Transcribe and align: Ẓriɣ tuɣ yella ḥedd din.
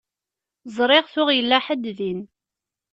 Ẓriɣ 0.75 1.05
tuɣ 1.13 1.29
yella 1.33 1.57
ḥedd 1.65 1.85
din. 1.97 2.21